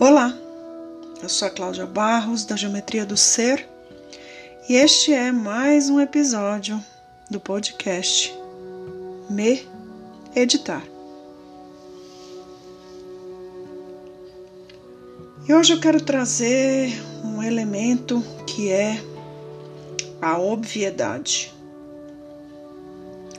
[0.00, 0.32] Olá,
[1.20, 3.68] eu sou a Cláudia Barros da Geometria do Ser
[4.68, 6.80] e este é mais um episódio
[7.28, 8.32] do podcast
[9.28, 9.66] Me
[10.36, 10.84] Editar.
[15.48, 16.92] E hoje eu quero trazer
[17.24, 19.02] um elemento que é
[20.22, 21.52] a obviedade.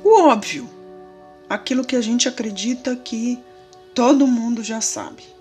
[0.04, 0.70] O óbvio,
[1.50, 3.40] aquilo que a gente acredita que
[3.96, 5.39] todo mundo já sabe.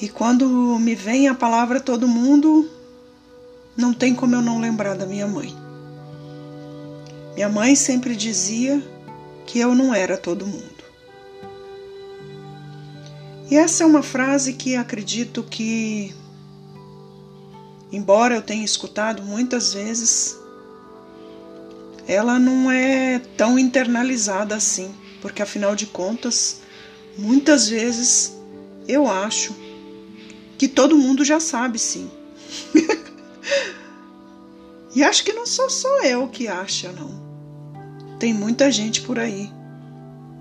[0.00, 2.68] E quando me vem a palavra todo mundo,
[3.76, 5.54] não tem como eu não lembrar da minha mãe.
[7.34, 8.82] Minha mãe sempre dizia
[9.46, 10.74] que eu não era todo mundo.
[13.50, 16.14] E essa é uma frase que acredito que,
[17.92, 20.36] embora eu tenha escutado muitas vezes,
[22.06, 26.62] ela não é tão internalizada assim, porque afinal de contas,
[27.16, 28.34] muitas vezes
[28.88, 29.54] eu acho
[30.56, 32.10] que todo mundo já sabe, sim.
[34.94, 37.22] e acho que não sou só eu que acha, não.
[38.18, 39.50] Tem muita gente por aí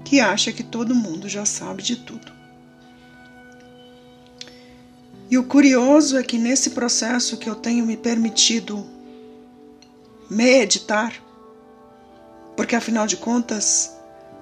[0.03, 2.31] que acha que todo mundo já sabe de tudo.
[5.29, 8.85] E o curioso é que nesse processo que eu tenho me permitido
[10.29, 11.13] meditar,
[12.55, 13.91] porque afinal de contas,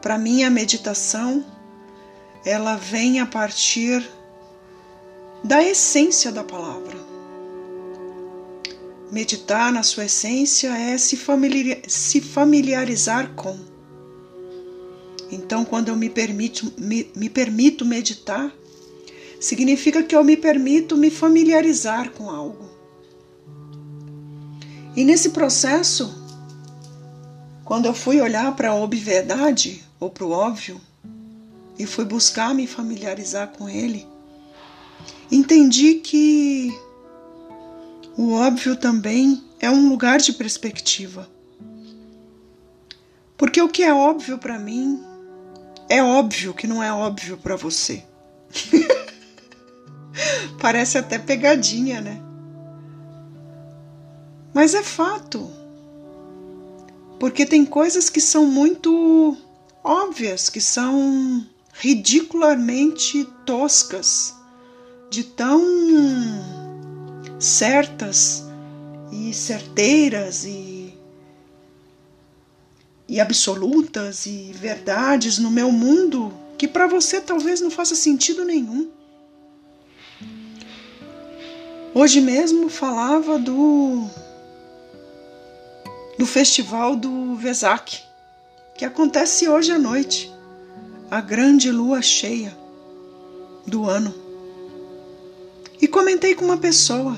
[0.01, 1.45] para mim a meditação
[2.45, 4.03] ela vem a partir
[5.43, 6.97] da essência da palavra.
[9.11, 11.17] Meditar na sua essência é se,
[12.21, 13.57] familiarizar com.
[15.31, 18.53] Então, quando eu me permito, me, me permito meditar,
[19.39, 22.69] significa que eu me permito me familiarizar com algo.
[24.95, 26.13] E nesse processo,
[27.65, 30.79] quando eu fui olhar para a obviedade ou para o óbvio
[31.79, 34.05] e fui buscar me familiarizar com ele,
[35.31, 36.77] entendi que
[38.17, 41.29] o óbvio também é um lugar de perspectiva.
[43.37, 45.01] Porque o que é óbvio para mim
[45.89, 48.03] é óbvio que não é óbvio para você.
[50.59, 52.21] Parece até pegadinha, né?
[54.53, 55.49] Mas é fato.
[57.19, 59.37] Porque tem coisas que são muito
[59.83, 64.35] óbvias, que são ridicularmente toscas
[65.11, 65.61] de tão
[67.37, 68.45] certas
[69.11, 70.97] e certeiras e,
[73.09, 78.89] e absolutas e verdades no meu mundo que para você talvez não faça sentido nenhum.
[81.93, 84.07] Hoje mesmo falava do
[86.17, 87.99] do festival do Vesak,
[88.77, 90.31] que acontece hoje à noite,
[91.09, 92.57] a grande lua cheia
[93.67, 94.30] do ano.
[95.81, 97.17] E comentei com uma pessoa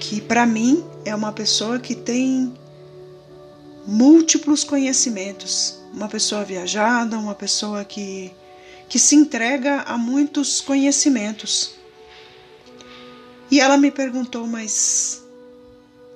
[0.00, 2.52] que para mim é uma pessoa que tem
[3.86, 8.32] múltiplos conhecimentos, uma pessoa viajada, uma pessoa que
[8.88, 11.76] que se entrega a muitos conhecimentos.
[13.50, 15.22] E ela me perguntou, mas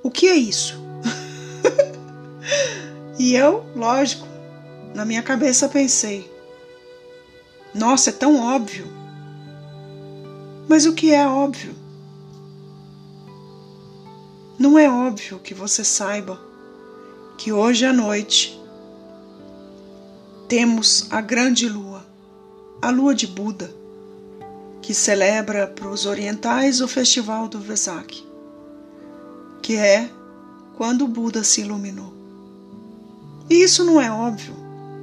[0.03, 0.78] o que é isso?
[3.19, 4.28] e eu, lógico,
[4.94, 6.31] na minha cabeça pensei:
[7.75, 8.96] nossa, é tão óbvio.
[10.69, 11.75] Mas o que é óbvio?
[14.59, 16.41] Não é óbvio que você saiba
[17.38, 18.60] que hoje à noite
[20.49, 22.04] temos a grande lua,
[22.82, 23.72] a lua de Buda,
[24.82, 28.25] que celebra para os orientais o festival do Vesak,
[29.62, 30.10] que é
[30.77, 32.12] quando o Buda se iluminou.
[33.48, 34.54] E isso não é óbvio.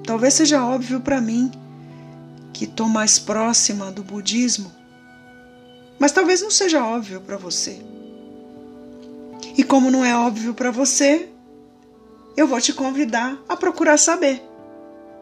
[0.06, 1.50] Talvez seja óbvio para mim,
[2.52, 4.83] que estou mais próxima do budismo
[6.00, 7.80] mas talvez não seja óbvio para você.
[9.58, 11.30] E como não é óbvio para você,
[12.36, 14.42] eu vou te convidar a procurar saber.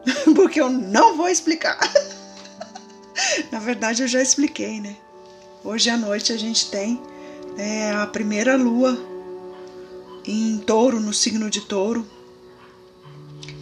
[0.35, 1.77] Porque eu não vou explicar.
[3.51, 4.95] Na verdade, eu já expliquei, né?
[5.63, 6.99] Hoje à noite a gente tem
[7.57, 8.97] é, a primeira lua
[10.25, 12.07] em touro, no signo de touro.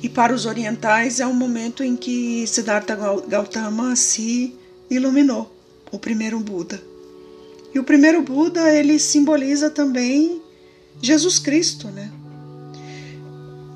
[0.01, 2.95] E para os orientais é o momento em que Siddhartha
[3.27, 4.55] Gautama se
[4.89, 5.53] iluminou,
[5.91, 6.88] o primeiro Buda.
[7.73, 10.41] E o primeiro Buda, ele simboliza também
[11.01, 12.11] Jesus Cristo, né?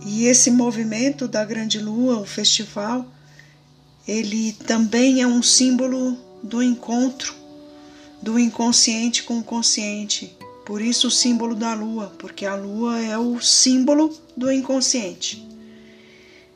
[0.06, 3.06] E esse movimento da Grande Lua, o festival,
[4.08, 7.44] ele também é um símbolo do encontro
[8.24, 10.34] do inconsciente com o consciente.
[10.66, 15.46] Por isso o símbolo da lua, porque a lua é o símbolo do inconsciente.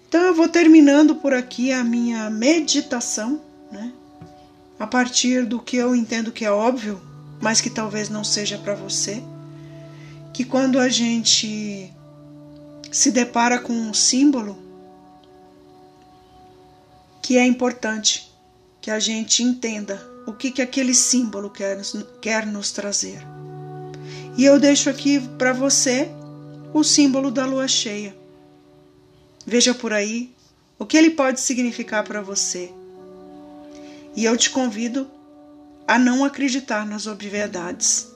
[0.07, 3.91] Então eu vou terminando por aqui a minha meditação, né?
[4.79, 7.01] a partir do que eu entendo que é óbvio,
[7.41, 9.21] mas que talvez não seja para você,
[10.33, 11.91] que quando a gente
[12.91, 14.57] se depara com um símbolo,
[17.21, 18.31] que é importante
[18.81, 21.81] que a gente entenda o que, que aquele símbolo quer,
[22.21, 23.21] quer nos trazer.
[24.37, 26.09] E eu deixo aqui para você
[26.73, 28.15] o símbolo da lua cheia.
[29.45, 30.31] Veja por aí
[30.77, 32.71] o que ele pode significar para você.
[34.15, 35.09] E eu te convido
[35.87, 38.07] a não acreditar nas obviedades,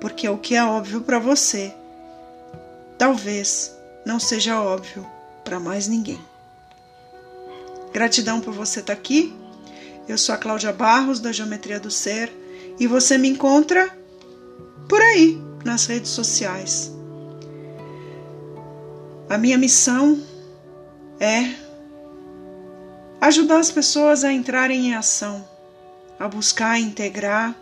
[0.00, 1.74] porque o que é óbvio para você
[2.98, 3.74] talvez
[4.04, 5.06] não seja óbvio
[5.44, 6.20] para mais ninguém.
[7.92, 9.34] Gratidão por você estar tá aqui.
[10.06, 12.32] Eu sou a Cláudia Barros da Geometria do Ser
[12.78, 13.96] e você me encontra
[14.88, 16.92] por aí nas redes sociais.
[19.28, 20.20] A minha missão
[21.20, 21.54] é
[23.20, 25.46] ajudar as pessoas a entrarem em ação,
[26.18, 27.54] a buscar integrar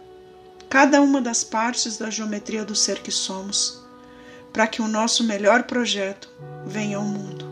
[0.68, 3.82] cada uma das partes da geometria do ser que somos,
[4.52, 6.28] para que o nosso melhor projeto
[6.66, 7.46] venha ao mundo.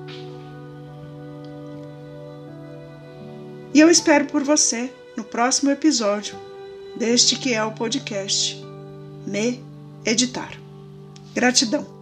[3.72, 6.38] E eu espero por você no próximo episódio
[6.96, 8.64] deste que é o podcast
[9.26, 9.62] Me
[10.04, 10.58] Editar.
[11.34, 11.93] Gratidão.